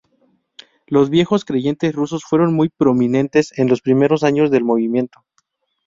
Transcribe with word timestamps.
Los 0.87 1.11
viejos 1.11 1.45
creyentes 1.45 1.93
rusos 1.93 2.23
fueron 2.23 2.55
muy 2.55 2.69
prominentes 2.69 3.55
en 3.59 3.67
los 3.67 3.81
primeros 3.81 4.23
años 4.23 4.49
del 4.49 4.63
movimiento. 4.63 5.23